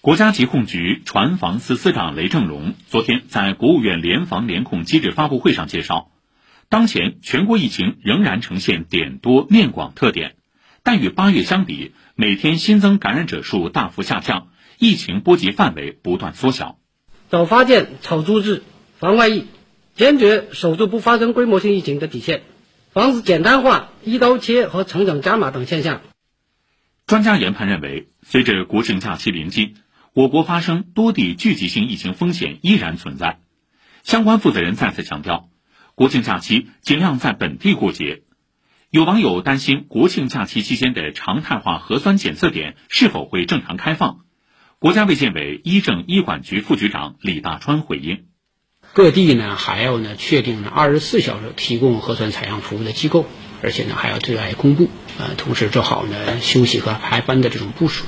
[0.00, 6.12] 国家疾控局船防司司长雷正荣昨天在国务院联防联控机制发布会上介绍，
[6.68, 10.36] 当前全国疫情仍然呈现点多面广特点，
[10.84, 14.48] 但与八月相比，每天新增感染者数大幅下降，
[14.78, 16.78] 疫情波及范围不断缩小。
[17.28, 18.62] 早发现、草诸治、
[18.98, 19.46] 防外溢，
[19.96, 22.42] 坚决守住不发生规模性疫情的底线，
[22.92, 26.02] 防止简单化、一刀切和成长加码等现象。
[27.04, 29.74] 专家研判认为，随着国庆假期临近，
[30.14, 33.38] 我国发生多地聚集性疫情风险依然存在。
[34.02, 35.48] 相关负责人再次强调，
[35.94, 38.22] 国庆假期尽量在本地过节。
[38.90, 44.20] 有网友担心，国庆假期期间的常态化核酸检测点是否会正常开放？
[44.78, 48.24] 国家卫健委医政医管局副局长李大川回应：
[48.94, 53.26] 各地呢还要呢确定呢二十四小时提供核酸采样服务的机构，
[53.62, 58.06] 而且呢还要对外公布，呃，同时做好呢休息和排班的这种部署。